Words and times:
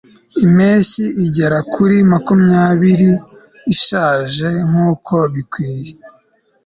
Impeshyi 0.45 1.05
igera 1.25 1.59
kuri 1.73 1.97
makumyabiri 2.11 3.09
ishaje 3.73 4.47
nkuko 4.69 5.13
bikwiye 5.33 5.91